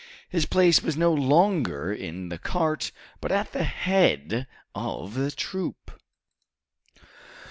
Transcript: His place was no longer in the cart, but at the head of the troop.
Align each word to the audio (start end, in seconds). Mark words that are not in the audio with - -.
His 0.27 0.47
place 0.47 0.81
was 0.81 0.97
no 0.97 1.13
longer 1.13 1.93
in 1.93 2.29
the 2.29 2.39
cart, 2.39 2.91
but 3.19 3.31
at 3.31 3.51
the 3.51 3.65
head 3.65 4.47
of 4.73 5.13
the 5.13 5.29
troop. 5.29 5.91